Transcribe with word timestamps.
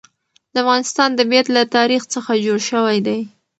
د 0.53 0.55
افغانستان 0.63 1.09
طبیعت 1.19 1.47
له 1.55 1.61
تاریخ 1.75 2.01
څخه 2.13 2.31
جوړ 2.45 2.59
شوی 2.69 2.97
دی. 3.07 3.19